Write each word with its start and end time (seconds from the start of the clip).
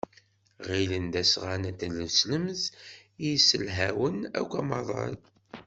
Ɣillen 0.67 1.05
d 1.13 1.15
asɣan 1.21 1.63
n 1.73 1.75
tneslemt 1.79 2.63
i 3.25 3.27
yesselḥawen 3.31 4.17
akk 4.39 4.51
amaḍal. 4.61 5.15